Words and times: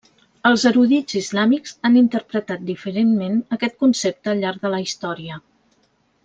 Els 0.49 0.61
erudits 0.69 1.17
islàmics 1.19 1.75
han 1.89 1.99
interpretat 2.01 2.63
diferentment 2.71 3.37
aquest 3.59 3.77
concepte 3.85 4.33
al 4.35 4.43
llarg 4.47 4.65
de 4.65 4.73
la 4.77 4.81
història. 4.87 5.39